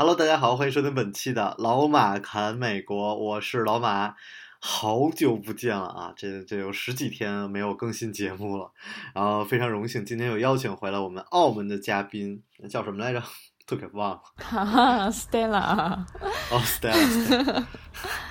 [0.00, 4.14] Hello，大家好，欢迎收听本期的老马侃美国，我是老马。
[4.58, 8.72] 好久不见了啊，这这有十几天没有更新节目了，
[9.12, 13.22] 然后非常荣幸今天又邀请回来我们澳门的嘉宾，叫什么来着？
[13.66, 14.22] 都给忘了。
[14.42, 16.02] 哈哈，Stella，
[16.50, 17.62] 哦，Stella，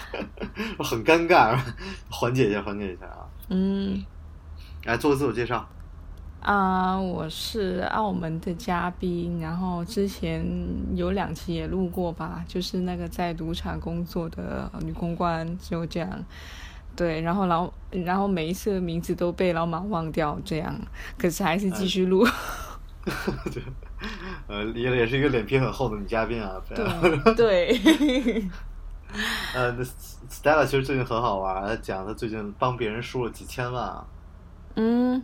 [0.84, 1.56] 很尴尬，
[2.10, 3.30] 缓解一下，缓解一下啊。
[3.50, 4.04] 嗯
[4.86, 5.70] 来做个自我介绍。
[6.42, 10.44] 啊、我是澳门的嘉宾，然后之前
[10.96, 16.26] 有两期也录过吧，就是那个在赌场工作的女公关，就这样。
[16.96, 20.76] 对，然后老，然后每一次的名字都被老马忘掉，这样，
[21.18, 22.26] 可是还是继续录。
[23.54, 23.64] 对，
[24.48, 26.62] 呃，也也是一个脸皮很厚的女嘉宾啊。
[26.68, 27.80] 对对，
[29.56, 29.84] 呃，那
[30.30, 34.06] Stella 其实最近很好玩，她讲她最近帮别人输了几千万啊。
[34.76, 35.24] 嗯，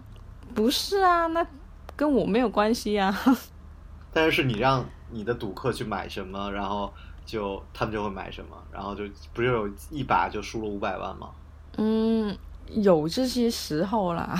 [0.53, 1.45] 不是啊，那
[1.95, 3.17] 跟我没有关系啊。
[4.13, 6.93] 但是是你让你的赌客去买什么，然后
[7.25, 11.29] 就他们就会买什么，然后就不是有一把就输了五百万吗？
[11.77, 12.37] 嗯，
[12.69, 14.33] 有这些时候啦，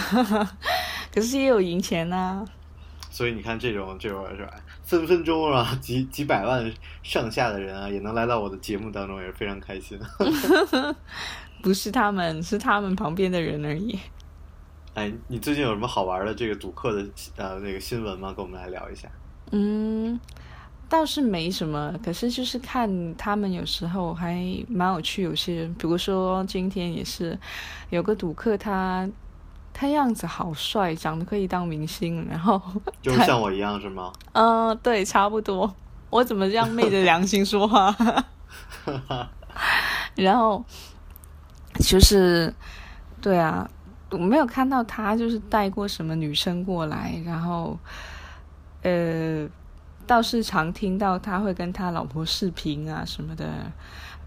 [1.14, 2.46] 可是也有赢钱呐、
[3.12, 10.00] 所以你看这种这种是吧，分分钟啊几几百万上下的人啊，也能来到我的节目当中，也是非常开心。
[11.62, 14.00] 不是他们，是他们旁边的人而已。
[14.96, 18.34] 哎，你最近有什么好玩的这个赌客的呃那个新闻吗？
[18.36, 19.10] 跟我们来聊一下。
[19.52, 20.18] 嗯，
[20.88, 25.22] 倒是没什么，可是就是看他们有时候还蛮有趣。
[25.22, 27.38] 有些人，比如说今天也是
[27.90, 29.06] 有个赌客他，
[29.74, 32.62] 他样子好帅，长得可以当明星，然后
[33.04, 34.14] 就是像我一样是吗？
[34.32, 35.76] 嗯、对，差不多。
[36.10, 37.94] 我怎么这样昧着良心说话？
[40.16, 40.64] 然后
[41.82, 42.54] 就是，
[43.22, 43.70] 对啊，
[44.16, 47.78] 我没有看到他就是带过什么女生过来，然后
[48.82, 49.48] 呃，
[50.08, 53.72] 倒是常听到他会跟他老婆视频啊什么的，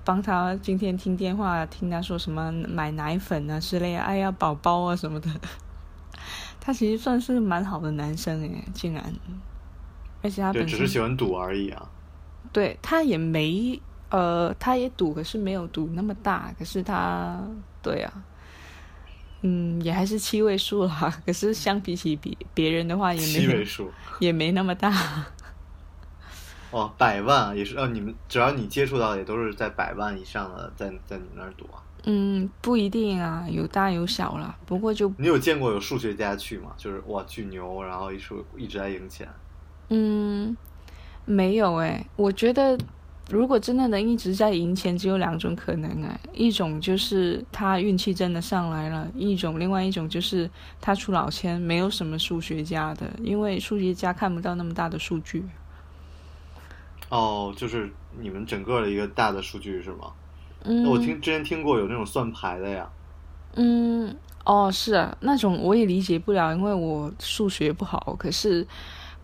[0.04, 5.28] 帮他今天听电话听他说什么买奶粉啊之类的，哎呀宝宝啊什么的。
[6.60, 9.02] 他其实算是蛮好的男生诶，竟然，
[10.22, 11.88] 而且他只是喜欢赌而已啊。
[12.52, 16.52] 对他也没呃，他也赌，可是没有赌那么大。
[16.58, 17.38] 可是他
[17.82, 18.12] 对啊，
[19.42, 21.12] 嗯，也还是七位数啦。
[21.24, 23.90] 可是相比起别别人的话，也没七位数
[24.20, 24.92] 也没那么大。
[26.70, 31.82] 哦，百万也是哦，你们只要你接触到的也都是在百万以上的，在在你们那儿赌啊。
[32.04, 34.54] 嗯，不一定啊，有大有小啦。
[34.66, 36.72] 不过就你有见过有数学家去吗？
[36.76, 39.28] 就是哇巨牛，然后一说一直在赢钱。
[39.88, 40.56] 嗯，
[41.24, 42.78] 没有诶，我觉得
[43.28, 50.50] 如果真的能一直在赢钱，只有两种可能啊，一种就是他运气真的上来了，一种另外一种就是
[50.80, 55.44] 他出老千，没有什么数学家的，因为数学家看不到那么大的数据。
[57.10, 60.12] 哦，就是你们整个的一个大的数据是吗？
[60.64, 62.88] 嗯，我听之前听过有那种算牌的呀。
[63.56, 68.66] 嗯，哦，是啊，那种我也理解不了，因为我数学不好，可是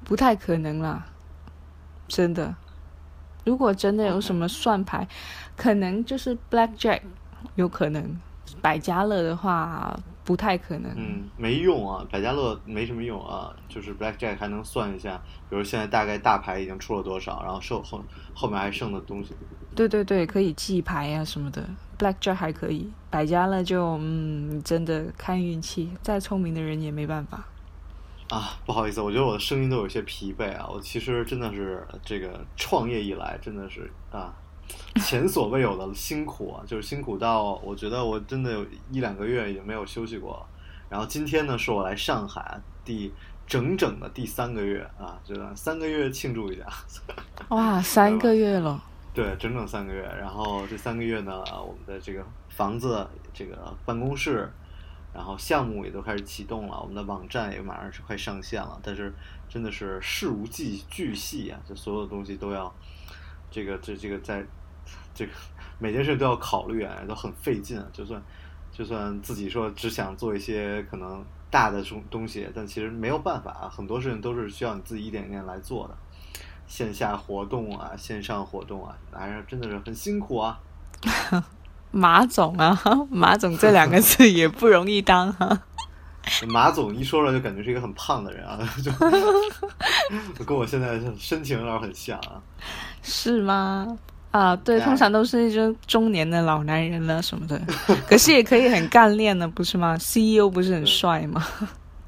[0.05, 1.07] 不太可能啦，
[2.07, 2.55] 真的。
[3.45, 5.07] 如果真的有什么算牌
[5.57, 7.01] 可能就是 blackjack，
[7.55, 8.17] 有可能。
[8.61, 10.91] 百家乐的话不太可能。
[10.97, 18.03] 嗯，没用啊，百家乐没什么用啊，就是 blackjack 还能算一下，比如现在大概大牌已经出了多少，然后剩后
[18.35, 19.35] 后面还剩的东西。
[19.75, 21.69] 对对对，可以记牌啊什么的
[21.99, 27.45] ，blackjack 还可以，百家乐就嗯，真的看运气，再聪明的人也没办法。
[28.31, 30.67] 啊，不好意思，我觉得我的声音都有些疲惫啊。
[30.69, 34.35] 我其实真的是这个创业以来，真的是啊，
[34.97, 40.47] 前所未有的辛苦啊，就是辛苦到我觉得我真的有一两个月已经没有休息过了。
[40.89, 43.13] 然后今天呢，是我来上海第
[43.47, 46.67] 整整的第三个月啊，这个三个月庆祝一下。
[47.51, 48.83] 哇，三个月了，
[49.13, 50.03] 对，整整三个月。
[50.19, 54.51] 然后这三个月呢，我们的这个房子、这个办公室，
[55.15, 58.79] 然后项目也都开始启动了，我们的网站也马上是快上线了。
[58.83, 59.15] 但是
[59.49, 62.71] 真的是事无巨巨细啊，这所有东西都要
[63.51, 64.45] 这个这这个在
[65.15, 65.33] 这个
[65.79, 67.87] 每件事都要考虑啊，都很费劲啊。
[67.93, 68.21] 就算
[68.73, 75.97] 就算自己说只想做一些可能大的东东西，但其实没有办法啊，很多事情都是需要你自己一点一点来做的。
[76.67, 80.59] 线下活动啊、线上活动啊，还是真的是很辛苦啊。
[81.95, 82.77] 马总啊，
[83.09, 85.57] 马总这两个字 也不容易当哈、
[86.49, 88.91] 马总一说出来就感觉是一个很胖的人啊， 就
[90.37, 92.43] 就跟我现在身形有点很像啊。
[93.03, 93.97] 是吗？
[94.33, 97.61] 啊，对，哎通常都是一些中年的老男人了什么的，
[98.09, 101.47] 可是也可以很干练的，不是吗？CEO 不是很帅吗？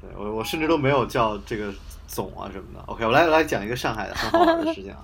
[0.01, 1.73] 对我我甚至都没有叫这个
[2.05, 2.81] 总啊什么的。
[2.87, 4.97] OK，我来来讲一个上海的很好玩的事情啊。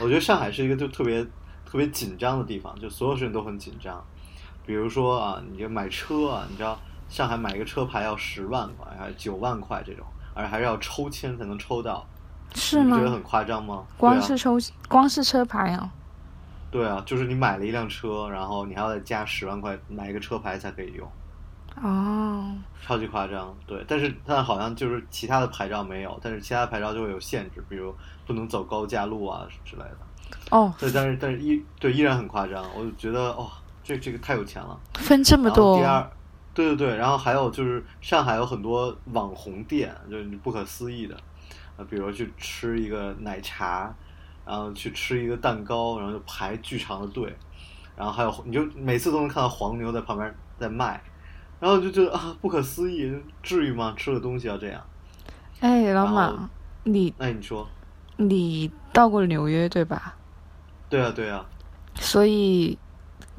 [0.00, 1.22] 我觉得上海是一个就特别
[1.70, 4.02] 特别紧张的地方，就所有事情都很紧张。
[4.70, 6.78] 比如说啊，你就买车啊，你知道
[7.08, 12.06] 上海买一个车牌要十万块还是九万块这种，而还是要抽签才能抽到，
[12.54, 13.04] 是吗你觉？
[13.04, 13.84] 得很夸张吗？
[13.98, 14.56] 光是抽，
[14.88, 15.90] 光是车牌啊？
[16.70, 21.10] 对啊，就是你买了一辆车，然后你还要再加十万块买一个车牌才可以用。
[21.82, 27.92] 哦，超级夸张，对，但是但好像就是其他的牌照没有，但是其他牌照就会有限制，比如
[28.24, 29.96] 不能走高架路啊之类的。
[30.50, 33.50] 哦，对，但是但是依对依然很夸张，我就觉得哦，
[33.90, 34.78] 这这个太有钱了。
[34.94, 36.08] 分这么多第二，
[36.54, 41.16] 对对对，然后还有就是上海有很多网红店，就是不可思议的，
[41.76, 43.92] 呃，比如去吃一个奶茶，
[44.46, 47.34] 然后去吃一个蛋糕，然后就排巨长的队，
[47.96, 51.02] 然后还有你就每次都能看到黄牛在旁边在卖，
[51.58, 53.94] 然后就觉得啊不可思议，至于吗？
[53.96, 54.80] 吃个东西要这样？
[55.58, 56.48] 哎，老马，
[56.84, 57.66] 你那你说，
[58.16, 60.14] 你到过纽约对吧？
[60.88, 61.44] 对啊对啊，
[61.96, 62.78] 所以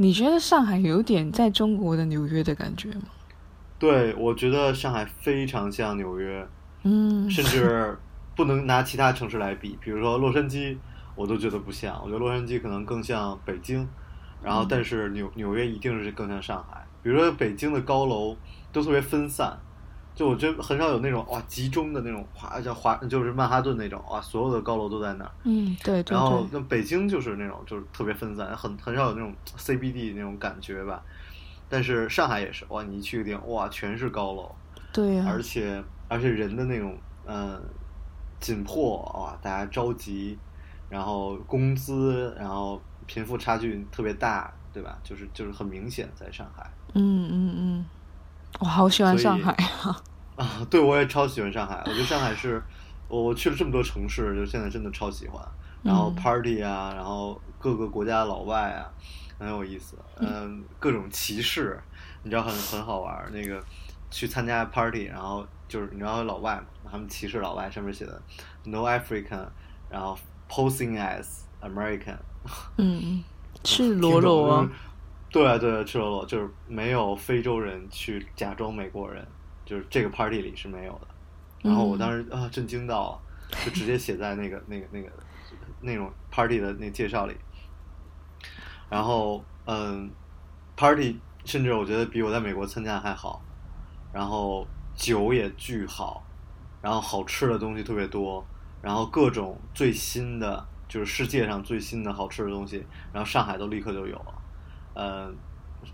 [0.02, 3.04] 你觉得上海有点在中国的纽约的感觉吗？
[3.78, 6.44] 对我觉得上海非常像纽约，
[6.82, 7.96] 嗯，甚至
[8.36, 10.76] 不能拿其他城市来比，比如说洛杉矶，
[11.16, 12.02] 我都觉得不像。
[12.04, 13.88] 我觉得洛杉矶可能更像北京，
[14.42, 16.84] 然后但是纽纽约一定是更像上海。
[17.04, 18.36] 比如说北京的高楼
[18.72, 19.56] 都特别分散，
[20.22, 25.32] 就我觉得很少有那种哇集中的那种华叫华就是曼哈顿那种哇所有的高楼都在那儿。
[25.46, 31.02] 嗯，对对然后对，那北京就是那种就是特别分散，很很少有那种 CBD 那种感觉吧。
[31.68, 34.54] 但是上海也是哇，你一去个地方哇全是高楼，
[34.94, 36.96] 对呀、而且而且人的那种
[37.26, 37.62] 嗯、呃
[38.40, 40.38] 紧迫哇，大家着急，
[40.90, 45.00] 然后工资，然后贫富差距特别大，对吧？
[45.04, 47.86] 就是就是很明显在上海嗯嗯嗯，
[48.60, 49.54] 我好喜欢上海
[49.84, 49.96] 啊！
[50.42, 52.60] 啊，对我也超喜欢上海，我觉得上海是
[53.08, 55.40] 我我去了这么多城市，就现在真的超喜欢。
[55.84, 58.90] 然后嗯 party 啊，然后各个国家的老外啊，
[59.38, 59.96] 很有意思。
[60.18, 61.80] 嗯，各种歧视，
[62.24, 63.30] 你知道很很好玩儿。
[63.32, 63.64] 那个
[64.10, 68.20] 去参加 party，然后就是你知道有老外嘛，他们歧视老外，上面写的
[68.64, 69.48] No African，
[69.90, 70.18] 然后
[70.50, 72.18] posing as American，
[72.78, 73.24] 嗯嗯，
[73.64, 74.76] 赤裸裸哦听懂就是，
[75.32, 79.28] 对啊对啊，赤裸裸就是没有非洲人去假装美国人，
[79.72, 81.08] 就是这个 party 里是没有的。
[81.62, 83.20] 然后我当时啊震惊到了，
[83.64, 85.10] 就直接写在那个那个那个
[85.80, 87.34] 那种 party 的那介绍里。
[88.90, 90.12] 然后嗯
[90.76, 93.42] ，party 甚至我觉得比我在美国参加的还好，
[94.12, 96.22] 然后酒也巨好，
[96.82, 98.46] 然后好吃的东西特别多，
[98.82, 104.42] 然后各种最新的就是世界上最新的好吃的东西，然后上海都立刻就有了，
[104.96, 105.34] 嗯，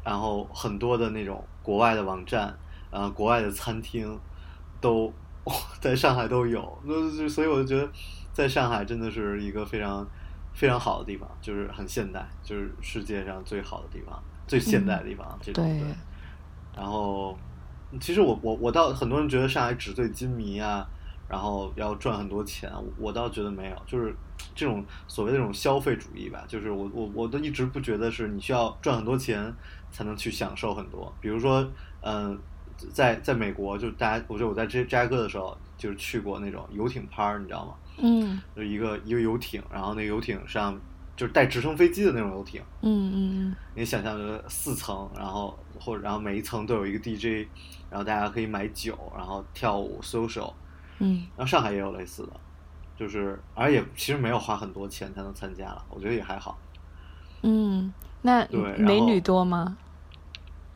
[0.04, 2.58] 然后很多的那种国外的网站，
[2.98, 4.20] 呃，国外的餐厅
[4.82, 5.14] 都
[5.80, 7.88] 在上海都有，那就所以我就觉得
[8.34, 10.04] 在上海真的是一个非常
[10.52, 15.88] 非常好的地方，就是很现代，就是世界上最好的地方，最现代的地方，这种对对。
[16.76, 17.38] 然后，
[18.02, 20.84] 其实我我我倒很多人觉得上海纸醉金迷啊，
[21.30, 24.12] 然后要赚很多钱，我我倒觉得没有，就是
[24.56, 29.54] 这种所谓的这种消费主义吧，就是我我我都一直不觉得是你需要赚很多钱
[29.92, 31.64] 才能去享受很多，比如说，
[32.02, 32.36] 嗯、
[32.94, 37.74] 在在美国，就大家，我觉得我在芝芝加哥的时候，就是去过那种游艇趴儿，你知道吗？
[38.00, 40.80] 嗯就一个一个游艇，然后那个游艇上
[41.16, 43.16] 就是带直升飞机的那种游艇，嗯嗯
[43.50, 47.48] 嗯你想象着四层，然后或者然后每一层都有一个 DJ，
[47.90, 50.54] 然后大家可以买酒，然后跳舞 social，
[51.00, 52.34] 嗯然后上海也有类似的，
[52.96, 56.60] 就是而且其实没有花很多钱才能参加了，我觉得也还好。
[57.42, 57.92] 嗯，
[58.22, 59.76] 那对美女多吗？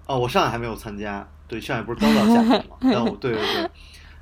[0.07, 3.69] 哦，我上海还没有参加，对，上海不是刚到夏天 嘛，但我对对对，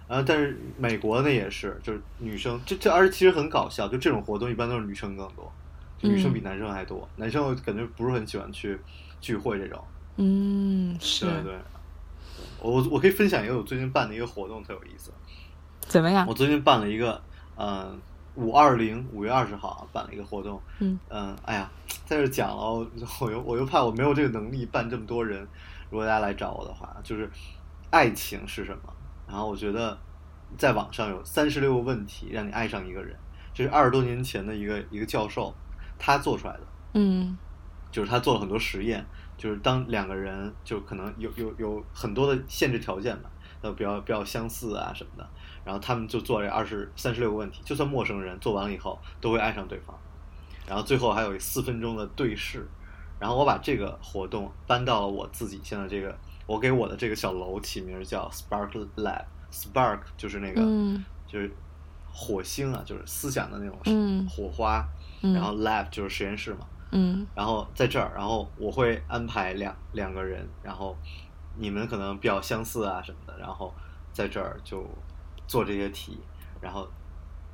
[0.07, 5.51] 呃，但是美国那也是，就是女生，这这而且其实很搞笑，就这种活动一般都是女生更多，
[6.01, 8.79] 女生比嗯男生还多，男生我感觉不是很喜欢去
[9.21, 9.79] 聚会这种，
[10.17, 11.53] 嗯，是对对。
[12.61, 15.11] 我我可以分享一个我最近办的一个活动，特有意思。
[15.81, 16.33] 怎么样我？
[16.33, 17.21] 最近办了一个，
[17.55, 17.97] 嗯，
[18.35, 21.69] 五二零五月二十号啊办了一个活动，嗯嗯，哎呀，
[22.05, 22.87] 在这讲了，我
[23.21, 25.47] 我又我又怕我没有这个能力办这么多人，
[25.89, 27.29] 如果大家来找我的话，就是
[27.89, 28.93] 爱情是什么？
[29.27, 29.97] 然后我觉得
[30.57, 33.15] 在网上有三十六个问题让你爱上一个人，
[33.53, 35.53] 这是二十多年前的一个一个教授
[35.97, 36.61] 他做出来的，
[36.93, 37.37] 嗯
[37.91, 39.03] 就是他做了很多实验，
[39.35, 43.29] 就是当两个人就可能有有有很多的限制条件吧，
[43.61, 45.27] 呃，比较比较相似啊什么的，
[45.65, 49.97] 然后他们就做了二十三十六个问题，就算陌生人做完了以后都会爱上对方，
[50.67, 52.67] 然后最后还有四分钟的对视，
[53.19, 61.51] 然后我把这个活动搬到了我自己现在这个，我给我的这个小楼起名叫 Spark Lab，Spark 就是那个、嗯就是
[62.11, 64.83] 火星啊，就是思想的那种嗯火花，
[65.21, 66.65] 嗯然后 Lab 就是实验室嘛。
[66.91, 70.97] 嗯然后在这儿，然后我会安排两两个人，然后
[71.55, 73.71] 你们可能比较相似啊什么的，然后
[74.11, 74.83] 在这儿就
[75.45, 76.17] 做这些题，
[76.59, 76.87] 然后，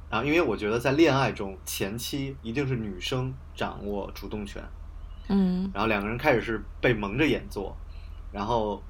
[0.10, 4.64] 然后因为我觉得在恋爱中前期一定是女生掌握主动权，
[5.28, 5.70] 嗯。
[5.74, 7.76] 然后两个人开始是被蒙着眼做，
[8.32, 8.82] 然后，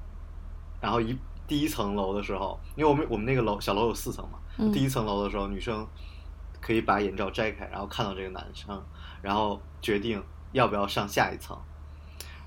[0.80, 1.16] 然后一
[1.46, 4.72] 第一层楼的时候，因为我们我们那个楼小楼有四层嘛，嗯。
[4.72, 5.86] 第一层楼的时候，女生
[6.60, 8.82] 可以把眼罩摘开，然后看到这个男生，
[9.22, 11.56] 然后决定要不要上下一层，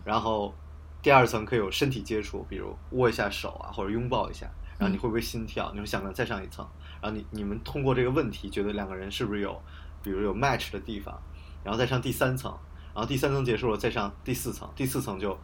[0.04, 0.54] 然后
[1.02, 5.72] 第二层可以有身体接触，比如握一下手啊，或者拥抱一下，然后你会不会心跳？
[5.74, 6.68] 你会想着再上一层，
[7.02, 9.62] 然后你你们通过这个问题，觉得两个人是不是有，
[10.04, 11.18] 比如有 match 的地方，
[11.64, 12.54] 然后再上第三层，
[12.94, 15.38] 然后第三层结束了，再上第四层，第四层就，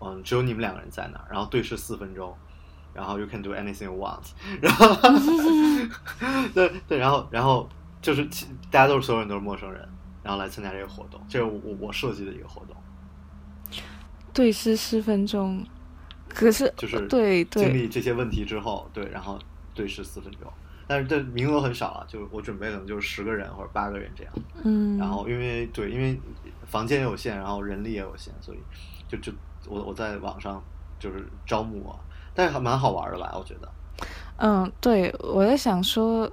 [0.00, 2.34] 嗯，只有你们两个人在那儿，然后对视四分钟，
[2.94, 4.22] 然后 you can do anything you want，
[4.62, 4.86] 然后，
[6.54, 7.68] 对对，然后然后
[8.00, 8.24] 就是
[8.70, 9.88] 大家都是所有人都是陌生人，
[10.22, 12.76] 然后来参加这个活动，这是我我设计的一个活动，
[14.32, 15.66] 对视四分钟，
[16.28, 19.38] 可是就是对对经历这些问题之后，对，然后
[19.74, 20.52] 对视四分钟，
[20.86, 26.20] 但是这名额很少啊，就我准备可能就是十个人或者八个人这样，嗯，然后因为对，因为
[26.66, 28.58] 房间有限，然后人力也有限，所以
[29.08, 29.32] 就就
[29.66, 30.62] 我我在网上
[30.98, 31.96] 就是招募啊，
[32.34, 33.68] 但是还蛮好玩的吧，我觉得。
[34.36, 36.30] 嗯，对，我在想说，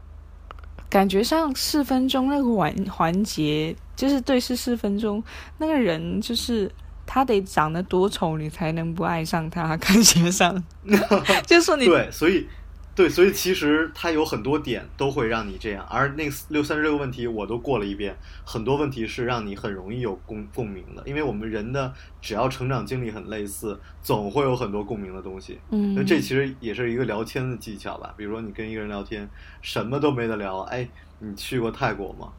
[0.89, 5.23] 感觉上四分钟那个环环节，就是对视四分钟，
[5.59, 6.69] 那个人就是
[7.05, 10.61] 他得长得多丑，你才能不爱上他，感觉上，
[11.45, 12.47] 就说你对，所以
[12.93, 25.57] 对，所以其实它有很多点都会让你这样，而那六三十六个问题我都过了一遍，很多问题是让你很容易有共共鸣的，因为我们人的只要成长经历很类似，总会有很多共鸣的东西。
[25.69, 28.13] 嗯那，这其实也是一个聊天的技巧吧。
[28.17, 29.27] 比如说你跟一个人聊天，
[29.61, 30.87] 什么都没得聊，哎，
[31.19, 32.33] 你去过泰国吗？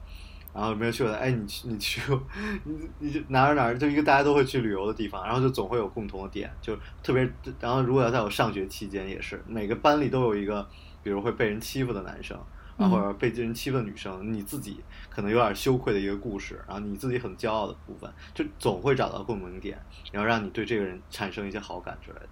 [0.54, 2.22] 然后没有去过的，哎，你去 你去过，
[2.64, 7.28] 你你哪儿哪儿就一个大家都会去旅游的地方，然后就总会有共同的点，就特别，
[7.60, 10.68] 然后如果要在我上学期间也是，每个班里都有一个，
[11.02, 12.38] 比如会被人欺负的男生，
[12.76, 19.78] 然后或者被人欺负的女生，你自己可能有点羞愧的一个故事，然后你自己很骄傲的部分，就总会找到共鸣点，
[20.12, 22.28] 然后让你对这个人产生一些好感之类的。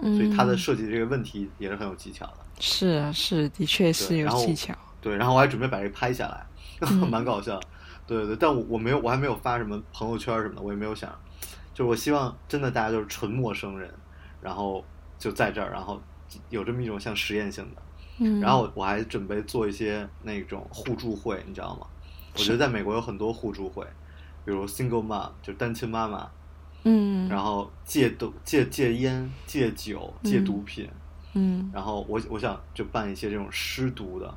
[0.00, 2.34] 所以他的嗯设计这个问题也是很有技巧的。
[2.60, 6.57] 是啊是，的确是有技巧，对，然后我还准备把这个拍下来，嗯
[7.10, 7.60] 蛮搞笑。
[8.06, 11.10] 对对对，但我我没有，我还没有发什么朋友圈什么的，我也没有想，
[11.74, 13.92] 就是我希望真的大家就是纯陌生人，
[14.40, 14.84] 然后
[15.18, 16.00] 就在这儿，然后
[16.48, 17.82] 有这么一种像实验性的。
[18.20, 21.86] 嗯，然后我还准备做一些那种互助会，你知道吗？
[22.34, 23.84] 我觉得在美国有很多互助会，
[24.44, 26.28] 比如 single mom 就单亲妈妈，
[26.84, 30.88] 嗯，然后戒毒、戒戒烟、戒酒、戒毒品，
[31.34, 31.70] 嗯。
[31.72, 34.34] 然后我我想就办一些这种失毒的，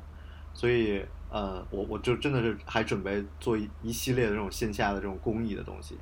[0.52, 5.96] 所以呃，我我就真的是还准备做一一系列的这种线下的这种公益的东西。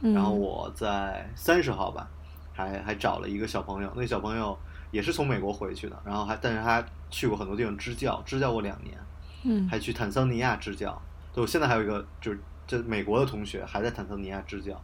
[0.00, 2.08] 嗯，然后我在三十号吧，
[2.52, 4.56] 还还找了一个小朋友，那个小朋友
[4.92, 8.96] 也是从美国回去的，然后还但是他去过很多地方支教，支教过两年，
[9.42, 11.02] 嗯还去坦桑尼亚支教。
[11.34, 14.80] 对，我现在还有一个就是这美国的同学还在坦桑尼亚支教，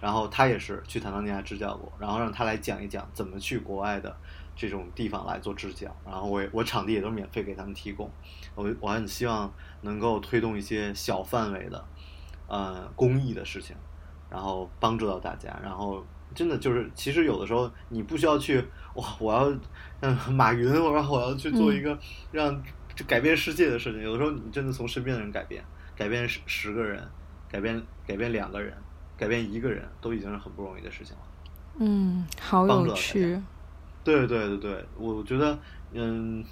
[0.00, 4.16] 然后他也是去坦桑尼亚支教过，然后让他来讲一讲怎么去国外的
[4.58, 8.10] 这种地方来做支教，然后我也我场地也都免费给他们提供，
[8.56, 9.48] 我我很希望
[9.82, 11.84] 能够推动一些小范围的
[12.48, 13.76] 呃公益的事情，
[14.28, 18.58] 然后帮助到大家，然后真的就是其实有的时候你不需要去
[18.94, 19.56] 哇我要
[20.00, 21.96] 嗯马云，然后我要去做一个
[22.32, 22.60] 让
[22.96, 25.62] 就改变世界的事情，有的时候你真的从身边的人改变，
[25.94, 27.00] 改变十十个人，
[27.48, 28.76] 改变改变两个人，
[29.16, 31.22] 改变一个人，都已经是很不容易的事情了。
[31.80, 33.40] 嗯，好有趣，
[34.16, 35.58] 对对对对，我觉得
[35.92, 36.42] 嗯，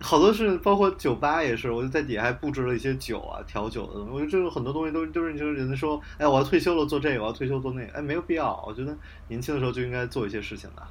[0.00, 4.00] 好多是包括酒吧也是，我就在底下还布置了一些酒啊、调酒的。
[4.04, 8.62] 我觉得这种很多东西都都是就是人家说，哎，我要退休了做这个，我要退休做那个，哎，没有必要。
[8.66, 8.96] 我觉得
[9.28, 10.82] 年轻的时候就应该做一些事情的。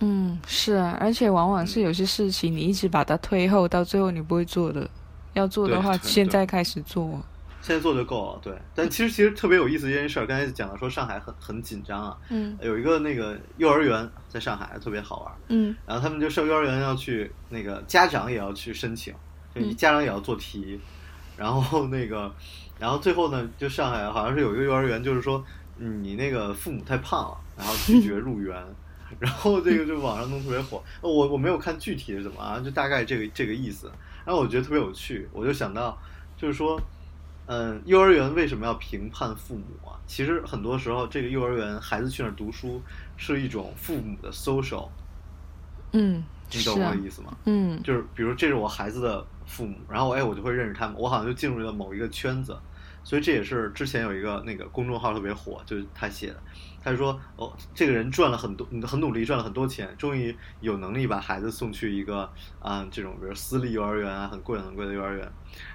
[0.00, 4.88] 嗯，是啊，而且往往是有些事情你一直把它推后，到最后你不会做的，
[5.32, 7.20] 要做的话，现在开始做。
[7.62, 8.52] 现在做就够了，对。
[8.74, 12.58] 但其实其实特别有意思的一件事儿，刚才讲到说上海很很紧张啊，嗯。
[12.60, 15.74] 有一个那个幼儿园在上海特别好玩，嗯。
[15.86, 19.14] 然后他们就上幼儿园要去那个家长也要去申请，
[19.54, 20.78] 就你嗯家长也要做题，
[21.36, 22.30] 然后那个，
[22.78, 25.42] 然后最后呢，就上海好像是有一个幼儿园，就是说
[25.78, 28.62] 嗯你那个父母太胖了，然后拒绝入园。
[29.20, 33.92] 然后这个就网上弄特别火，我我没有看具体是怎么啊，就大概这个这个意思。
[34.24, 36.00] 然后我觉得特别有趣，我就想到，
[36.34, 36.80] 就是说，
[37.46, 39.98] 嗯，幼儿园为什么要评判父母啊？
[40.06, 42.80] 其实很多时候，这个幼儿园孩子去那儿读书
[43.16, 44.88] 是一种父母的 social。
[45.92, 47.36] 嗯，你懂我的意思吗？
[47.44, 52.56] 嗯，就是比如这是我孩子的父母，然后哎我就会认识他们，我好像就进入了某一个圈子。
[53.04, 56.40] 所以这也是之前有一个那个公众号特别火，就是他写的。
[56.84, 62.28] 他就说：“哦，这个人赚了很多，很努力赚了很多钱，终于有能力把孩子送去一个
[62.60, 65.32] 啊这种比如私立幼儿园啊，很贵很贵的幼儿园。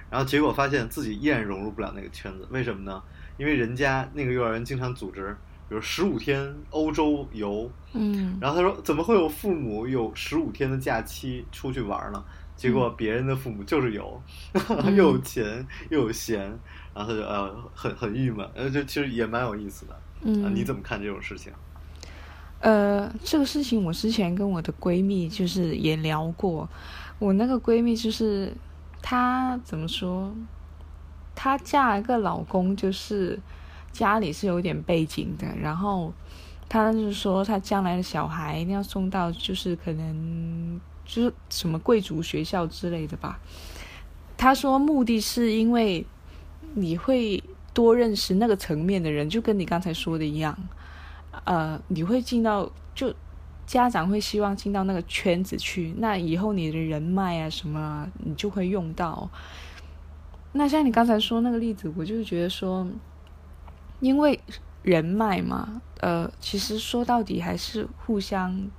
[0.09, 3.01] 然后结果发现自己依然融入不了那个圈子，为什么呢？
[3.37, 5.35] 因为人家那个幼儿园经常组织，
[5.69, 12.23] 比如十五天欧洲游，嗯，然后他说怎么会有父母有十五天的假期出去玩呢？
[12.55, 14.19] 结果别人的父母就是有，
[14.95, 16.39] 又有钱又有闲，
[16.95, 21.53] 然后他就呃很很郁闷，呃就其实也蛮有意思的。”嗯，你怎么看这种事情？
[22.59, 26.67] 呃，这个事情我之前跟我的闺蜜就是也聊过。
[27.19, 28.51] 我那个闺蜜就是
[29.01, 30.33] 她怎么说？
[31.35, 33.39] 她嫁了个老公，就是
[33.91, 35.47] 家里是有点背景的。
[35.61, 36.13] 然后
[36.69, 43.39] 她就是说，她将来的小孩一定要送到，就是可能就是什么贵族学校之类的吧。
[44.37, 46.05] 她说目的是因为
[46.75, 47.43] 你会。
[47.73, 50.57] 多认识那个层面的人，就跟你刚才说的一样，
[51.43, 53.13] 呃，你会进到就
[53.67, 59.29] 家长会希望进到那个圈子去，那以后你的人脉啊什么，你就会用到。
[60.53, 62.87] 那像你刚才说那个例子，我就是觉得说，
[63.99, 64.39] 因为
[64.81, 68.69] 人脉嘛，呃，其实说到底还是互相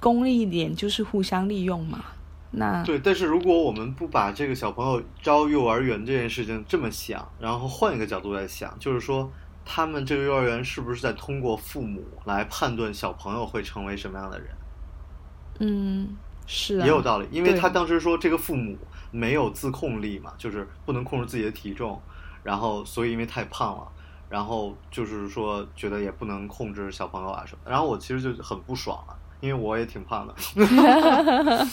[0.00, 2.04] 功利一点，就是互相利用嘛。
[2.50, 9.30] 那对，但是如果我们不把这个小朋友招幼儿园这件事情这么想，然后换一个角度来想，就是说，
[9.64, 14.48] 他们这个幼儿园是不是在通过父母来判断小朋友会成为什么样的人？
[15.60, 18.76] 嗯，是也有道理，因为他当时说这个父母
[19.10, 22.00] 没有自控力嘛，就是不能控制自己的体重，
[22.42, 23.86] 然后所以因为太胖了，
[24.28, 30.34] 然后就是说觉得也不能控制小朋友啊什么，然后我其实就很不爽了，因为我也挺胖的。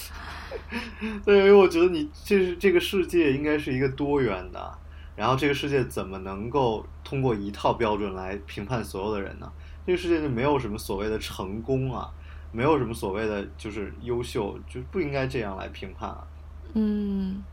[1.24, 4.78] 对，因为我觉得你这是这个世界应该是一个多元的，
[5.18, 9.52] 然后这个世界怎么能够通过一套标准来评判所有的人呢？
[9.86, 12.08] 这个世界就没有什么所谓的成功啊，
[12.52, 16.28] 没有什么所谓的就是优秀，就不应该这样来评判啊。
[16.74, 17.44] 嗯，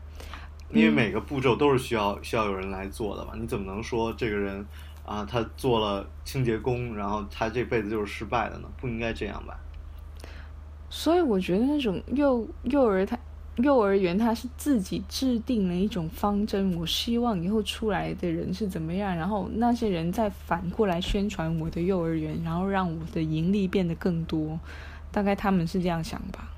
[0.69, 4.63] 因为每个步骤都是需要需要有人来做的嘛，你怎么能说这个人
[5.03, 8.69] 啊，他做了清洁工，然后他这辈子就是失败的呢？
[8.77, 9.57] 不应该这样吧？
[10.89, 13.17] 所以我觉得那种幼幼儿他
[13.57, 24.59] 幼儿园他是自己制定了一种方针，我希望以后出来的人是怎么样，然后那些人再反过来宣传我的幼儿园，然后让我的盈利变得更多，
[25.11, 26.49] 大概他们是这样想吧。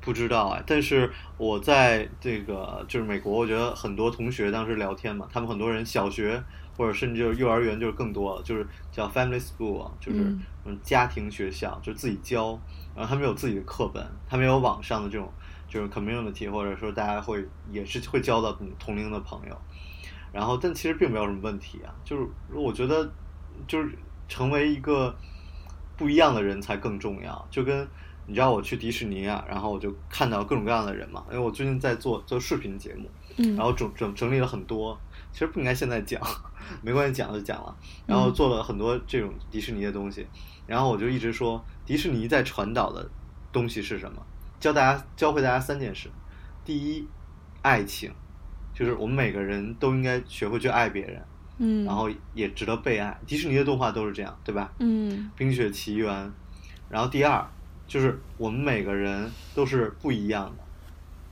[0.00, 6.42] 不知道啊，但是我在这个就是美国，我觉得很多同学当时聊天嘛，他们很多人小学
[6.76, 10.18] 或者甚至就是幼儿园就是更多了，就是叫 family school，就是
[10.64, 12.58] 嗯家庭学校，就自己教。
[12.96, 15.26] 然后他们有自己的课本，他们有网上的这种
[15.72, 19.58] 就是 community，或者说大家会也是会交到同龄的朋友。
[20.30, 21.88] 然后，但其实并没有什么问题啊。
[22.04, 23.10] 就是我觉得，
[23.66, 23.96] 就是
[24.28, 25.14] 成为一个
[25.96, 27.48] 不一样的人才更重要。
[27.50, 27.88] 就跟
[28.26, 31.24] 你知道，我去迪士尼啊，然后我就看到各种各样的人嘛。
[31.30, 34.98] 因为我最近在做做视频节目，嗯，然后整整整理了很多。
[35.32, 36.20] 其实不应该现在讲，
[36.82, 37.74] 没关系，讲就讲了。
[38.06, 40.26] 然后做了很多这种迪士尼的东西。
[40.66, 43.10] 然后我就一直说，迪士尼在传导的
[43.50, 44.22] 东西是什么？
[44.62, 46.08] 教大家教会大家三件事：
[46.64, 47.04] 第一，
[47.62, 48.12] 爱情，
[48.72, 51.20] 就是我们每个人都应该学会去爱别人，
[51.58, 53.18] 嗯，然后也值得被爱。
[53.26, 54.72] 迪士尼的动画都是这样，对吧？
[54.78, 56.32] 嗯，冰雪奇缘。
[56.88, 57.44] 然后第二，
[57.88, 60.62] 就是我们每个人都是不一样的，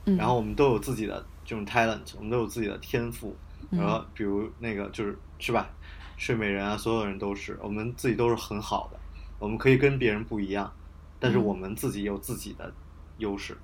[0.07, 3.33] 嗯然后我们都有自己的这种 talent，我们都有自己的天赋。
[3.69, 5.69] 然后比如那个就是是吧？
[6.17, 8.99] 睡美人啊，所有人都是，我们自己都是很好的。
[9.39, 10.69] 我们可以跟别人不一样，
[11.17, 12.73] 但是我们自己有自己的
[13.21, 13.57] 优势。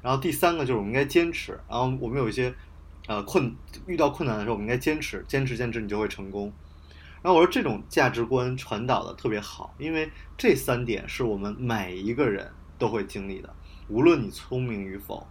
[0.00, 1.58] 然后第三个就是我们应该坚持。
[1.68, 2.54] 然后我们有一些
[3.08, 3.52] 呃困
[3.86, 6.52] 遇到困难的时候，我们应该坚持，坚持，坚持，你就会成功。
[7.20, 13.52] 然后我说这种价值观传导的特别好，因为这三点是我们每一个人都会经历的，
[13.88, 15.26] 无论你聪明与否。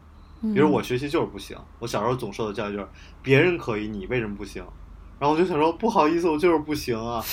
[0.54, 2.88] 比如我学习就是不行，我小时候总受的教育就是
[3.24, 4.64] 别人可以，你为什么不行？
[5.18, 7.24] 然后我就想说不好意思，我就是不行啊。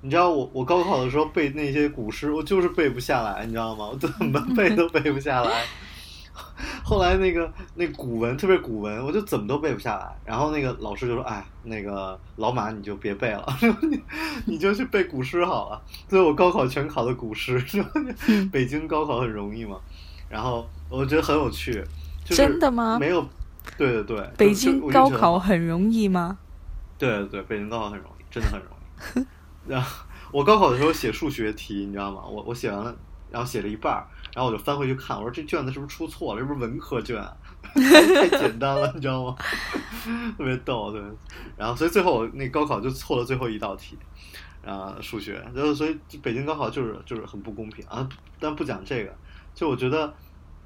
[0.00, 3.88] 你知道我我高考的时候背那些古诗，我就是背不下来，你知道吗？
[3.90, 5.64] 我怎么背都背不下来。
[6.82, 10.16] 后来那个那古文，特别古文，我就怎么都背不下来。
[10.24, 13.46] 然后那个老师就说：“哎，那个老马你就别背了，
[13.82, 14.02] 你
[14.46, 17.62] 你就去背古诗好了。”所以我高考全考的古诗，
[18.50, 19.78] 北京高考很容易嘛。
[20.28, 21.72] 然后我觉得很有趣，
[22.24, 23.26] 就是真的吗没有，
[23.76, 26.38] 对对对，北京高考很容易吗？
[26.96, 29.26] 对对对，北京高考很容易，真的很容易。
[29.68, 32.24] 然后我高考的时候写数学题，你知道吗？
[32.26, 32.96] 我我写完了，
[33.30, 36.40] 然后写了一半儿，然后我就翻回去看，我说这卷子是不是出错了？
[36.40, 37.22] 这不是文科卷，
[37.74, 39.36] 太简单了，你知道吗？
[40.38, 41.00] 特别逗，对。
[41.56, 43.96] 然后所以最后我那高考就错了最后一道题，
[44.64, 45.34] 啊，数学。
[45.54, 48.08] 然后所以北京高考就是就是很不公平啊。
[48.40, 49.14] 但不讲这个，
[49.54, 50.14] 就我觉得。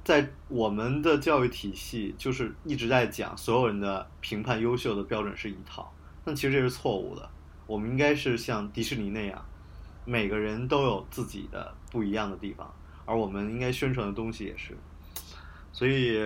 [0.05, 7.31] 在我们的教育体系，就是一直在讲所有人的评判优秀的标准是一套，但其实这是错误的。
[7.73, 9.43] 我们应该是像迪士尼那样，
[10.05, 12.71] 每个人都有自己的不一样的地方，
[13.07, 14.77] 而我们应该宣传的东西也是。
[15.73, 16.21] 所以，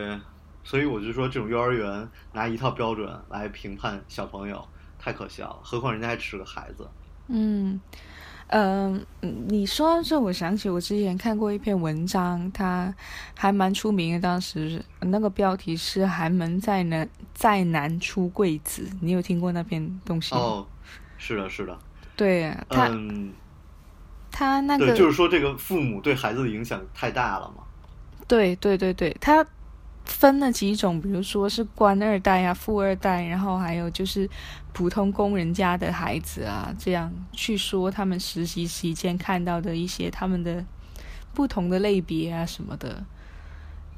[0.64, 4.66] 所以我就说，这种幼儿园拿一套标准来评判小朋友，
[4.98, 5.60] 太可笑了。
[5.62, 6.88] 何况人家还只是个孩子。
[7.28, 7.80] 嗯，
[8.48, 12.92] 嗯、你说到这，我想起我之前看过一篇文章，它
[13.36, 14.20] 还蛮出名的。
[14.20, 20.40] 当时那个标题是“寒门再难再难出贵子”，你有听过那篇东西吗？
[20.40, 20.66] 哦，
[21.18, 21.78] 是的，是的。
[22.16, 23.32] 对他，嗯，
[24.30, 27.62] 他那个，就是说这个父母对孩子的影响太大了嘛。
[28.26, 29.46] 对对对对，他
[30.04, 34.28] 分了几种，比如说是官二代啊、富二代，然后还有就是
[34.72, 40.64] 普通工人家的孩子啊，这样去说他们实习期间看到的一些他们的
[41.34, 43.04] 不同的类别啊什么的。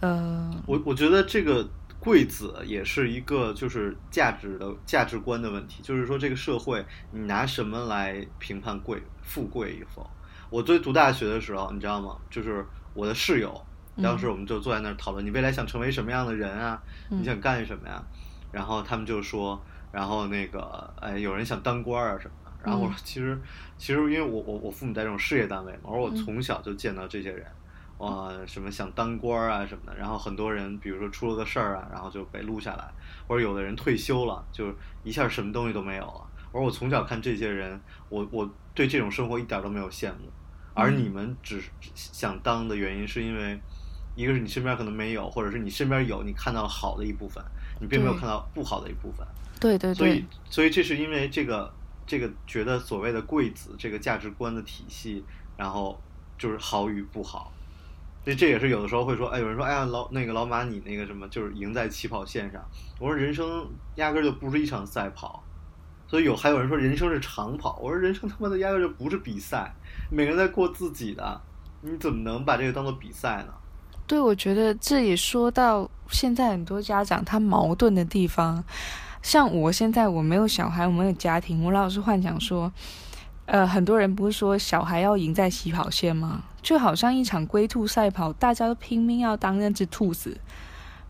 [0.00, 1.68] 呃，我我觉得这个
[2.08, 10.08] 贵子也是一个就是价值的价值观的问题，就是说这个社会你拿什么来评判贵富贵与否？
[10.48, 12.16] 我最读大学的时候，你知道吗？
[12.30, 13.62] 就是我的室友，
[14.02, 16.82] 当时我们就坐在那儿讨论，你未来想成为什么样的人啊？
[17.10, 18.02] 你想干什么呀？
[18.50, 22.52] 然后他们就说，然后那个哎，有人想当官啊什么的。
[22.64, 23.38] 然后我说，其实
[23.76, 27.46] 其实因为我我我父母在这种事业单位嘛，我说我从小就见到这些人。
[27.98, 32.84] 哇，什么想当官儿啊什么的，然后很多人，比如说出了个事儿啊，然后就被录下来，
[33.26, 36.24] 或者有的人退休了，就一下什么东西都没有了。
[36.52, 40.30] 我说我从小看这些人，我我对这种生活一点都没有羡慕，
[40.74, 41.60] 而你们只
[41.94, 43.60] 想当的原因是因为，
[44.14, 47.44] 一个是你身边可能没有，或者是你身边有，你看到了好的一部分，
[47.80, 49.26] 你并没有看到不好的一部分。
[49.60, 51.74] 对对对所以，，所以这是因为这个
[52.06, 55.24] 这个觉得所谓的贵子这个价值观的体系，
[55.56, 56.00] 然后
[56.38, 57.52] 就是好与不好。
[58.24, 62.62] 所以这也是有的时候会说，哎，有人说，哎呀，老那个老马你那个什么，就是赢在起跑线上。
[62.98, 65.42] 我说人生压根儿就不是一场赛跑，
[66.06, 67.78] 所以有还有人说人生是长跑。
[67.82, 69.74] 我说人生他妈的压根儿就不是比赛，
[70.10, 71.40] 每个人在过自己的，
[71.80, 73.54] 你怎么能把这个当做比赛呢？
[74.06, 78.64] 对，我觉得这也说到现在很多家长他矛盾的地方。
[79.20, 82.72] 像我现在我没有小孩，我没有家庭，我老是幻想说，
[83.50, 86.42] 呃，很多人不是说小孩要赢在起跑线吗？
[86.60, 90.38] 就好像一场龟兔赛跑，大家都拼命要当那只兔子。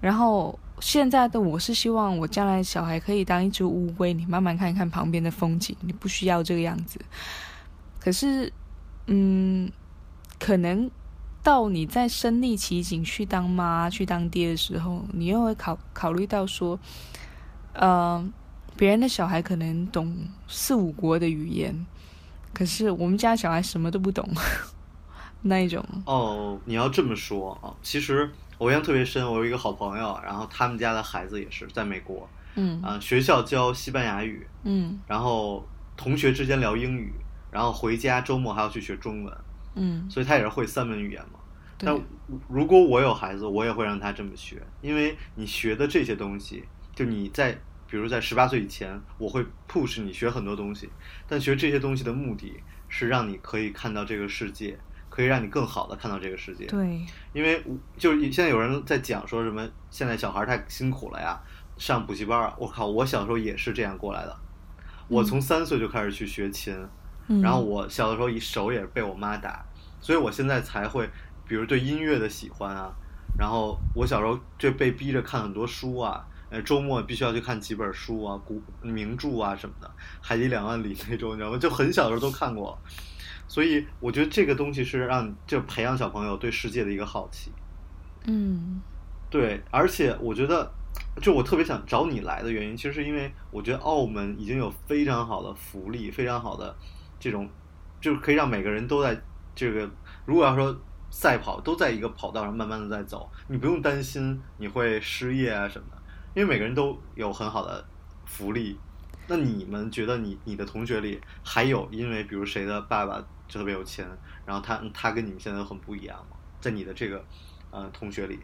[0.01, 7.01] 然后现在的我是希望我将来小孩可以当一只乌龟，你慢慢看一看旁边的风景，你不需要这个样子。
[7.99, 8.53] 可是，
[9.07, 9.69] 嗯，
[10.39, 10.89] 可能
[11.43, 16.79] 到你在身历其境去当妈、去当爹的时候，你又会考考虑到说，
[17.73, 18.25] 呃，
[18.77, 21.85] 别人的小孩可能懂四五国的语言，
[22.53, 24.29] 可是我们家小孩什么都不懂，
[25.43, 25.85] 那一种。
[26.07, 32.83] 哦，你要这么说啊，其实我印象特别深，我有一个好朋友，然后他们家的孩子也是在美国，嗯。
[32.83, 34.99] 啊、学校教西班牙语，嗯。
[35.07, 37.13] 然后同学之间聊英语，
[37.51, 39.39] 然后回家周末还要去学中文，
[39.75, 41.39] 嗯，所以他也是会三门语言嘛。
[41.81, 41.97] 但，
[42.49, 47.57] 如果我有孩子，我也会让他这么学，因为你学的这些东西，就你在
[47.91, 50.91] 比如在十八岁以前，我会 push 你学很多东西，
[51.27, 52.53] 但学这些东西的目的
[52.89, 56.67] 是让你可以看到这个世界，可以让你更好的看到这个世界。
[56.67, 57.01] 对，
[57.33, 57.65] 因为
[57.97, 61.41] 就是现在有人在讲说什么现在小孩太辛苦了呀，
[61.79, 64.37] 上补习班啊，我靠，我小时候也是这样过来的，
[65.09, 66.77] 我从三岁就开始去学琴，
[67.29, 69.65] 嗯然后我小的时候一手也是被我妈打，
[70.01, 71.09] 所以我现在才会，
[71.47, 72.93] 比如对音乐的喜欢啊，
[73.39, 81.59] 然后我小时候就被逼着看很多书啊，呃，周末必须要去看几本书啊，古名著啊什么的，海底两万里那种，你知道吗？
[81.59, 82.79] 就很小的时候都看过，
[83.47, 87.51] 所以我觉得这个东西是让就培养小朋友对世界的一个好奇。
[88.27, 88.81] 嗯
[89.31, 90.71] 对，而且我觉得，
[91.21, 96.75] 就我特别想找你来的原因，其实是因为我觉得澳门已经有非常好的福利，非常好的
[97.21, 97.47] 这种，
[98.01, 99.21] 就是可以让每个人都在
[99.55, 99.91] 这个，
[100.25, 100.75] 如果要说
[101.11, 105.98] 赛跑，都在一个跑道上慢慢的在走，你不用担心你会失业啊什么的，
[106.39, 107.85] 因为每个人都有很好的
[108.25, 108.79] 福利。
[109.27, 114.07] 那你们觉得你你的同学里还有因为比如谁的爸爸就特别有钱，
[114.47, 116.37] 然后他他跟你们现在都很不一样吗？
[116.61, 117.25] 在你的这个
[117.73, 118.39] 呃同学里，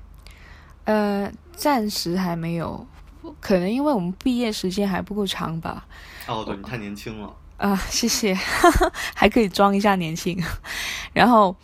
[0.83, 2.85] 呃，暂时还没有，
[3.41, 5.87] 可能因为我们毕业时间还不够长吧。
[6.27, 7.33] 哦，对你太年轻了。
[7.59, 8.35] 啊，谢谢，
[9.15, 10.37] 还可以装一下年轻。
[11.13, 11.55] 然后，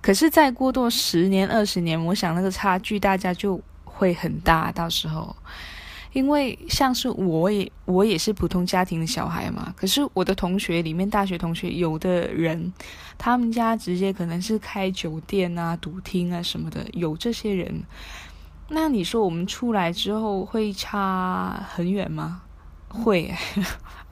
[0.00, 3.60] 可是再过多十年、二十年，我想那个差距大家就
[3.94, 4.70] 会很大。
[4.72, 5.34] 到时候，
[6.12, 9.72] 因为像是我也我也是普通家庭的小孩嘛。
[9.76, 12.72] 可是我的同学里面，大学同学有的人，
[13.16, 17.82] 他们家直接可能是开酒店啊、赌厅啊什么的，有这些人。
[18.68, 22.42] 那你说我们出来之后会差很远吗？
[22.88, 23.32] 会。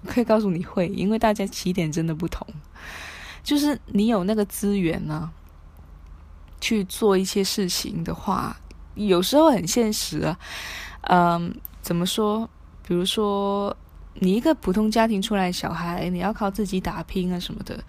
[0.04, 2.44] 可以告诉你会，因为大家起点真的不同，
[3.44, 5.30] 就是你有那个资源呢，
[6.60, 8.56] 去做一些事情的话，
[8.94, 10.38] 有时候很现实啊。
[11.02, 12.48] 嗯，怎么说？
[12.86, 13.76] 比如说，
[14.14, 17.82] 你一个普通家庭出来小孩，你要靠自己打拼啊什么的。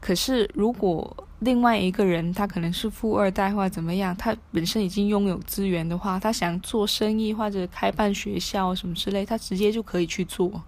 [0.00, 10.62] 可是，如果另外一个人他可能是富二代或者怎么样，他本身已经拥有资源的话，他想做生意或者开办学校什么之类，他直接就可以去做。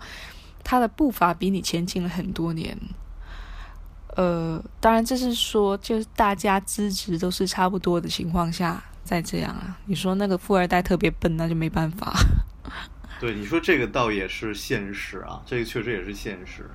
[0.63, 2.77] 他的步伐比你前进了很多年，
[4.17, 9.79] 呃，当然这是说，就是大家资质都是差不多的情况下再这样啊。
[9.87, 12.13] 你说那个富二代特别笨，那就没办法。
[13.21, 16.69] 对，你说这个倒也是现实啊，这个确实也是现实。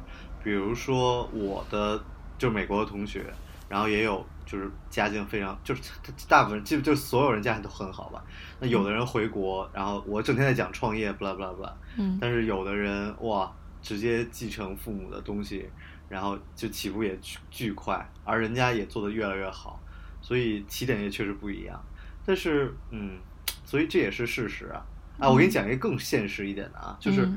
[0.43, 2.01] 比如说我的
[2.37, 3.25] 就美国的同学，
[3.67, 5.81] 然后也有就是家境非常，就是
[6.27, 8.23] 大部分基本就所有人家境都很好吧。
[8.59, 13.51] 那有的人回国，然后我整天在讲创业，不啦不啦不啦，嗯，但是有的人哇。
[13.81, 15.65] 直接继承父母的东西，
[16.09, 17.17] 然后就起步也
[17.49, 19.79] 巨快，而人家也做得越来越好，
[20.21, 21.81] 所以起点也确实不一样。
[22.29, 23.17] 但是，嗯，
[23.65, 24.85] 所以这也是事实啊。
[25.17, 27.27] 啊，我给你讲一个更现实一点的啊，就是，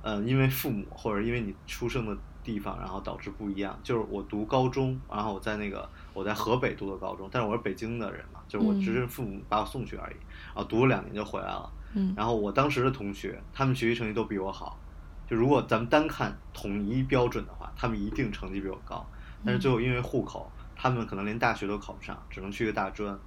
[0.00, 3.78] 呃，因为父母或者因为你出生的地方，然后导致不一样。
[3.82, 11.70] 就是我读高中，然后我在那个我在河北读的高中，但是我是北京的人嘛，就是我只是父母把我送去而已，然后读了两年就回来了。
[11.92, 14.80] 嗯，然后我当时的同学，他们学习成绩都比我好。
[15.28, 19.06] 就如果咱们单看统一标准的话，他们一定成绩比我高，
[19.44, 23.18] 但是最后因为户口，他们可能连大学都考不上，只能去一个大专。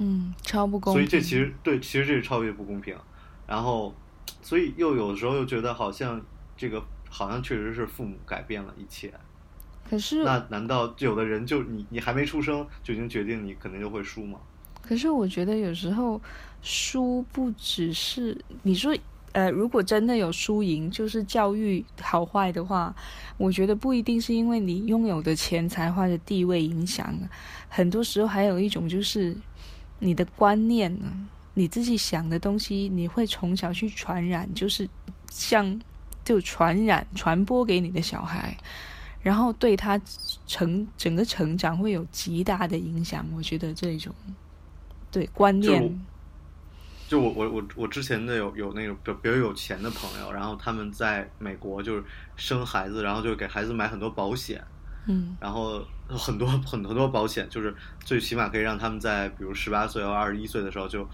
[0.00, 1.00] 嗯，超不公平。
[1.00, 2.96] 所以这其实对，其实这是超越不公平。
[3.46, 3.94] 然后，
[4.42, 6.20] 所以又有的时候又觉得好像
[6.56, 9.12] 这个好像确实是父母改变了一切。
[9.88, 14.40] 可是，那难道有的人就你你还没出生就已经决定你肯定就会输吗？
[14.82, 16.20] 可是我觉得有时候
[16.62, 18.92] 输不只是你说。
[19.32, 22.92] 呃，如果真的有输赢，就是教育好坏的话，
[23.36, 27.14] 我觉得不一定是因为你拥有的钱财或者地位影响，
[27.68, 29.36] 很多时候还有一种就是
[30.00, 31.06] 你的观念呢，
[31.54, 34.88] 你自己想的东西，你会从小去传染，就是
[35.30, 35.80] 像
[36.24, 38.56] 就传染传播给你的小孩，
[39.22, 40.00] 然后对他
[40.46, 43.24] 成整个成长会有极大的影响。
[43.36, 44.14] 我觉得这种
[45.10, 46.00] 对观念。
[47.08, 52.04] 就我我我我之前的有有那种比比较有钱的朋友，然后他们在美国就是
[52.36, 54.64] 生孩子，然后就给孩子买很多保险，
[55.06, 61.06] 嗯，然后很多很 很多保险，就是最起码可以让他们在比如十八岁或二十一岁的时候就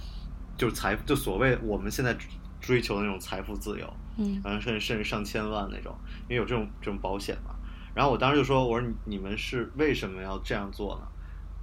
[0.57, 2.17] 就财就所谓我们现在
[2.61, 7.55] 追求的那种财富自由，嗯，然后甚至甚至上千万那种，因为有这种这种保险嘛。
[7.95, 11.07] 然后我当时就说，我说你们是为什么要这样做呢？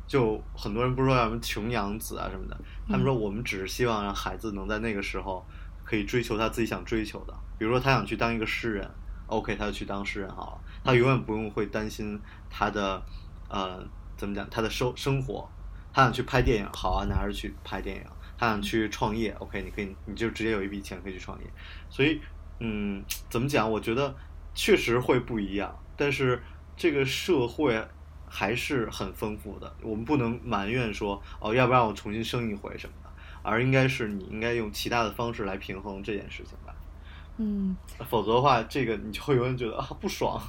[0.06, 5.46] 就很多人不是说要什么穷养子啊什么的，他们说我们只是希望让孩子能在那个时候
[5.84, 8.90] 可以追求他自己想追求的，比如说他想去当一个诗人
[9.28, 13.02] ，OK，他就去当诗人好了，他永远不用会担心他的
[13.50, 13.84] 呃
[14.18, 15.50] 怎么讲他的生生活，
[15.94, 18.04] 他想去拍电影好啊，拿着去拍电影，
[18.38, 21.46] 他想去创业，OK，你可以你就直接有一笔钱可以去创业，
[21.90, 22.22] 所以
[22.60, 24.16] 嗯怎么讲，我觉得
[24.54, 26.42] 确实会不一样，但是
[26.76, 27.84] 这个社会。
[28.36, 33.10] 还是很丰富的，我们不能埋怨说哦，要不然我重新生一回什么的，
[33.44, 36.74] 而应该是你应该用其他的方式来平衡这件事情吧。
[37.38, 37.76] 嗯，
[38.10, 40.42] 否则的话，这个你就会永远觉得啊不爽，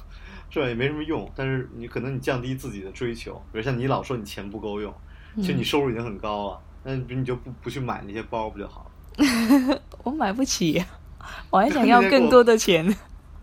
[0.49, 0.67] 是吧？
[0.67, 1.29] 也没什么用。
[1.35, 4.93] 但是你可能你降低自己的追求，比如像你老说你钱不够用，
[5.37, 9.81] 其实你收入已经很高了，那你就不不去买那些包不就好了？
[10.03, 10.83] 我买不起，
[11.49, 12.95] 我还想要更多的钱。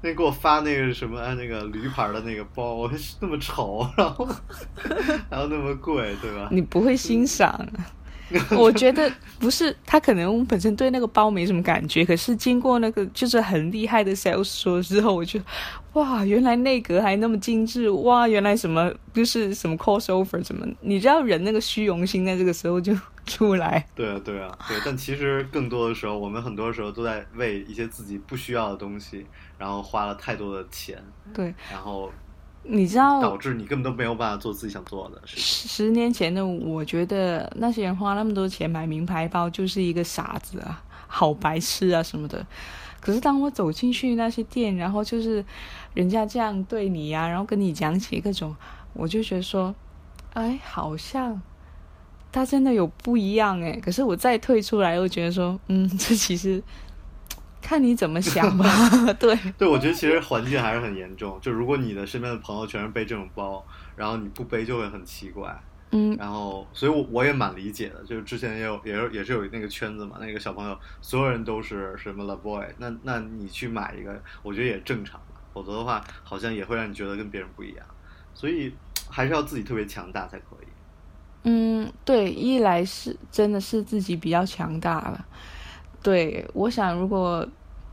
[0.05, 4.29] 那给我发那个什么那个驴牌的那个包，那么丑，然后
[5.31, 6.49] 然后那么贵，对吧？
[6.51, 7.65] 你不会欣赏，
[8.57, 15.41] 我觉得不是，他可能本身对那个包没什么感觉，可是经过那个就是很厉害的 sales 说之后，我就
[15.95, 23.87] 哇，原来内阁还那么精致，哇，原来什么就是什么 crossover 什么，你知道人那个虚荣心在这个时候就出来。
[23.95, 24.77] 对啊，对啊，对。
[24.85, 29.27] 但其实更多的时候，我们很多时候都在为一些自己不需要的东西，
[29.59, 31.03] 然后花了太多的钱，
[31.35, 32.11] 对，然后
[32.65, 35.39] 你知道导致你根本都没有办法做自己想做的事。
[35.41, 42.47] 十十年前的我觉得那些人花那么多钱买名牌包就是一个傻子啊，好白痴啊什么的。
[43.01, 45.45] 可是当我走进去那些店，然后就是
[45.93, 48.55] 人家这样对你呀、然后跟你讲起各种，
[48.93, 49.75] 我就觉得说，
[50.35, 51.43] 哎，好像
[52.31, 53.73] 他真的有不一样哎。
[53.83, 56.63] 可是我再退出来，又觉得说，嗯，这其实
[57.63, 58.67] 看你怎么想吧。
[59.19, 61.39] 对，对，我觉得其实环境还是很严重。
[61.41, 63.65] 就如果你的身边的朋友全是背这种包，
[63.97, 65.59] 然后你不背就会很奇怪。
[65.95, 77.87] 嗯然后，所以我我也蛮理解的，就是之前也有也有也是有那个圈子嘛，那个小朋友所有人都是什么 La Boy，那那你去买一个，我觉得也正常的，否则的话好像也会让你觉得跟别人不一样，
[78.33, 78.75] 所以
[79.11, 80.67] 还是要自己特别强大才可以。
[81.45, 85.27] 嗯，对，一来是真的是自己比较强大了。
[86.03, 87.47] 对，我想如果，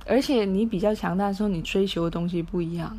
[0.06, 2.98] 而且你比较强大的时候，你追求的东西不一样。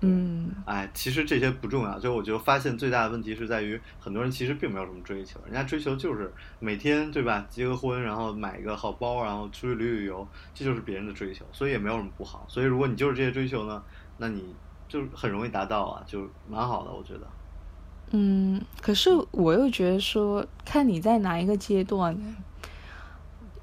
[0.00, 12.44] 嗯，哎，其实这些不重要，就我就发现最大的问题是在于很多人其实并没有什么追求，人家追求就是每天对吧，结个婚，然后买一个好包，然后出去旅旅游，这就是别人的追求，所以也没有什么不好。
[12.46, 13.82] 所以如果你就是这些追求呢，
[14.18, 14.54] 那你
[14.86, 17.26] 就很容易达到啊，就蛮好的，我觉得。
[18.10, 22.36] 嗯，可是我又觉得说，看你在哪一个阶段呢？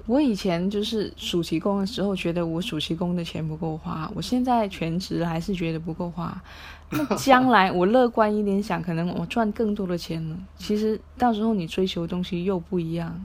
[0.06, 6.40] 我以前就是暑期工的时候，觉得我暑期工的钱不够花， 我现在全职还是觉得不够花。
[6.90, 10.36] 那将来我乐观一点想，可能我赚更多的钱了。
[10.56, 13.24] 其实到时候你追求的东西又不一样，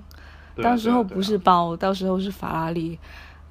[0.63, 2.97] 到时候不是包，到时候是法拉利。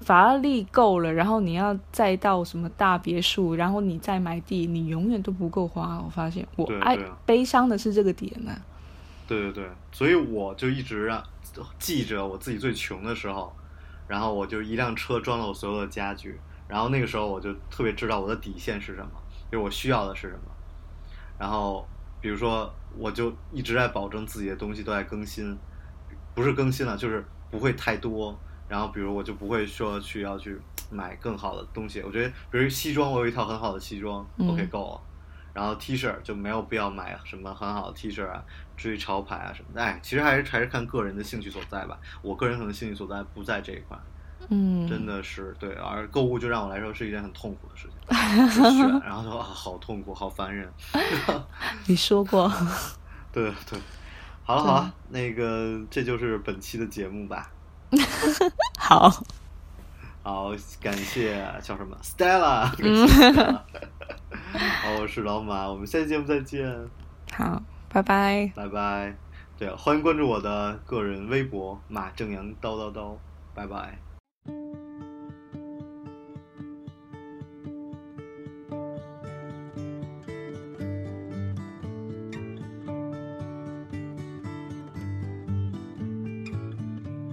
[0.01, 6.01] 法拉利够了，然后你要再到什么大别墅，然后你再买地，你永远都不够花。
[6.05, 8.53] 我发现我爱悲伤的是这个点呢、
[9.29, 11.23] 对对对，所以我就一直让
[11.79, 13.55] 记着我自己最穷的时候，
[14.09, 19.11] 然后我就一辆车装了我所有的家具，然后那个时候我就特别知道我的底线是什么，
[19.53, 20.51] 就是我需要的是什么。
[21.39, 21.87] 然后
[22.21, 25.57] 比如说，我就一直在保证自己的东西都在更新，
[26.35, 28.37] 不是更新了，就是不会太多。
[28.67, 30.59] 然后比如我就不会说去要去
[30.91, 35.01] 买更好的东西，我觉得比如西装，我有一套很好的西装、嗯 o k 够了。
[35.59, 38.41] 然后 T 恤就没有必要买什么很好的 T 恤啊，
[38.77, 39.83] 追潮牌啊什么的。
[39.83, 41.99] 哎，其实还是还是看个人的兴趣所在吧。
[42.23, 43.99] 我个人可能兴趣所在不在这一块，
[44.51, 45.73] 嗯，真的是对。
[45.73, 50.73] 而购物就让我来说是一件很痛苦的事情，就选，然后说啊，好痛苦，好烦人。
[51.89, 52.49] 你说过，
[53.33, 53.81] 对对，
[54.45, 57.51] 好了好了，那个这就是本期的节目吧。
[58.79, 59.11] 好，
[60.23, 62.71] 好，感谢叫什么 Stella
[64.51, 66.67] 好， 我是老马，我们下期节目再见，
[67.33, 68.51] 好，拜拜。
[68.55, 69.15] 拜拜。
[69.59, 73.17] 对了，欢迎关注我的个人微博马正阳叨叨叨，
[73.55, 73.99] 拜拜。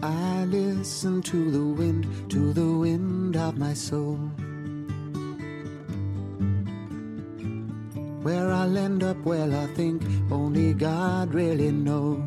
[0.01, 4.17] I listen to the wind, to the wind of my soul.
[8.25, 12.23] Where I'll end up, well, I think only God really knows.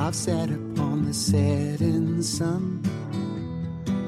[0.00, 2.82] I've sat upon the setting sun,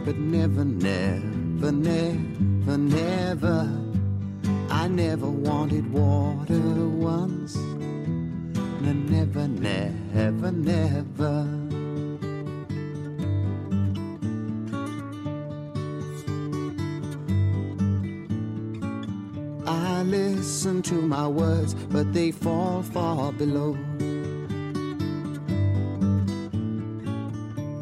[0.05, 3.71] but never, never, never, never.
[4.71, 7.55] I never wanted water once.
[7.55, 11.64] No, never, never, never.
[20.95, 23.77] To my words, but they fall far below.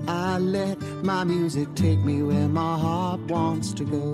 [0.09, 4.07] I let my music take me where my heart wants to go.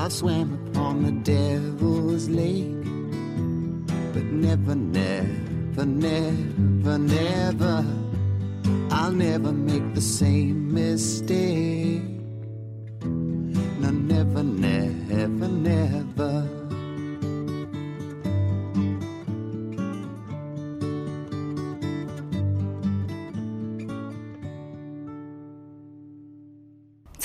[0.00, 2.84] I've swam upon the devil's lake,
[4.14, 7.84] but never, never, never, never,
[8.92, 12.19] I'll never make the same mistake.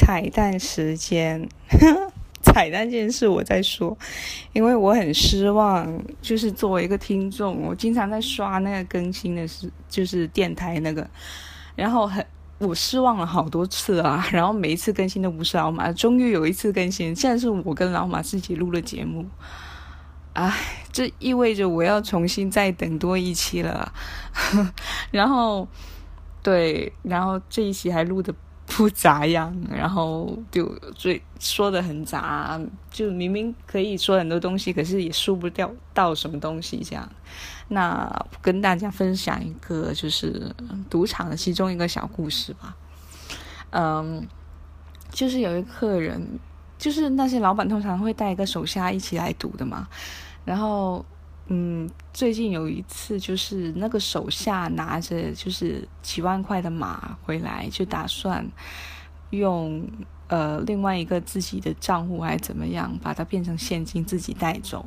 [0.07, 1.49] 彩蛋时间”，
[2.43, 3.97] 彩彩蛋这件事我在说，
[4.53, 6.01] 因为我很失望。
[6.21, 11.09] 就是作为一个听众，我经常在刷那个更新的是，就是电台那个，
[11.75, 12.25] 然后很
[12.59, 14.25] 我失望了好多次啊。
[14.31, 19.25] 然后每一次更新都不是老马，终于有一次更新，现在是我跟老马自己录了节目。
[20.33, 20.53] 唉，
[20.93, 23.91] 这意味着我要重新再等多一期了。
[25.11, 25.67] 然后，
[26.41, 28.33] 对，然后这一期还录的。
[28.75, 32.59] 不咋样，然后就最说的很杂，
[32.91, 37.09] 就明明可以说很多东西，可是也说不掉到什么东西这样。
[37.69, 38.05] 那
[38.41, 40.53] 跟大家分享一个就是
[40.89, 42.75] 赌场的其中一个小故事吧。
[43.69, 44.27] 嗯，
[45.09, 46.37] 就是有一客人，
[46.77, 49.87] 就是那些老板通常会带一个手下一起来赌的嘛，
[50.43, 51.05] 然后。
[51.47, 58.43] 嗯，最近有一次，就是那个手下拿着就是几万块的马回来，就打算
[59.29, 59.87] 用
[60.27, 64.83] 呃另外一个自己的账户还怎么样，把它变成现金自己带走。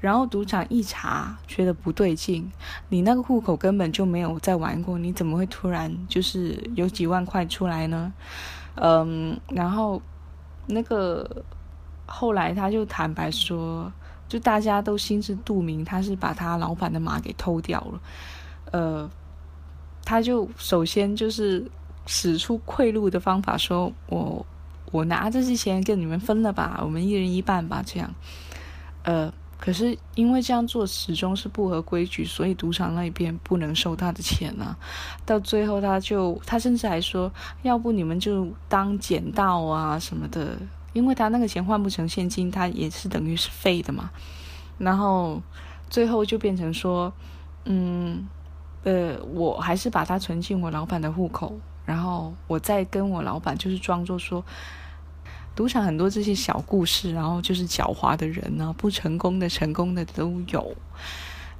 [0.00, 2.50] 然后赌场一查，觉得不对劲，
[2.88, 8.10] 你那个户口根本就没有在玩过，你怎么会突然就是有几万块出来呢？
[8.76, 10.00] 嗯，然后
[10.66, 11.44] 那个
[12.06, 13.92] 后来他就坦白说。
[14.30, 18.00] 就大家都心知肚明，他是把他老板的马给偷掉了。
[18.70, 19.10] 呃，
[20.04, 21.68] 他就首先就是
[22.06, 24.46] 使出贿赂的方法，说我
[24.92, 28.08] 我拿这些钱跟你们分了吧，我们一人一半吧，这样。
[29.02, 34.76] 呃，可是因为这样做始终是不合规矩，所以赌场那边不能收他的钱呢。
[35.26, 40.56] 到最后，他就他甚至还说，要不你们就当捡到啊什么的。
[40.92, 44.10] 因为他那个钱换不成现金，他也是等于是废的嘛。
[44.78, 45.40] 然后
[45.88, 47.12] 最后就变成说，
[47.64, 48.26] 嗯，
[48.84, 54.44] 呃，我还是把它存进我老板的户口，然后我再跟我老板就是装作说，
[55.54, 60.74] 赌场很多这些小故事，然后就是狡猾的人呢，不成功的、成功的都有。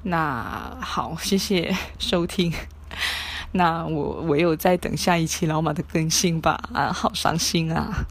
[0.03, 2.53] 那好，谢谢收听。
[3.53, 6.71] 那我唯有再等下一期老马的更新吧。
[6.73, 8.07] 啊，好伤心啊。